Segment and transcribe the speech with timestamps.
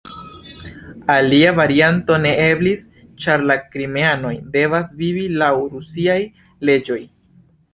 [1.15, 2.81] Alia varianto ne eblis,
[3.25, 6.19] ĉar la krimeanoj devas vivi laŭ rusiaj
[6.71, 6.99] leĝoj.